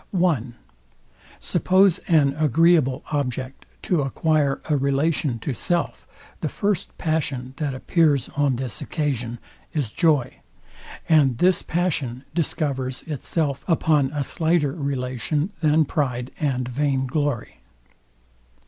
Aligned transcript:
I. 0.19 0.41
Suppose 1.39 1.99
an 2.07 2.33
agreeable 2.39 3.03
object 3.11 3.67
to 3.83 4.01
acquire 4.01 4.59
a 4.67 4.75
relation 4.75 5.37
to 5.37 5.53
self, 5.53 6.07
the 6.39 6.49
first 6.49 6.97
passion, 6.97 7.53
that 7.57 7.75
appears 7.75 8.27
on 8.29 8.55
this 8.55 8.81
occasion, 8.81 9.37
is 9.73 9.93
joy; 9.93 10.37
and 11.07 11.37
this 11.37 11.61
passion 11.61 12.23
discovers 12.33 13.03
itself 13.03 13.63
upon 13.67 14.09
a 14.11 14.23
slighter 14.23 14.71
relation 14.71 15.51
than 15.59 15.85
pride 15.85 16.31
and 16.39 16.67
vain 16.67 17.05
glory. 17.05 17.59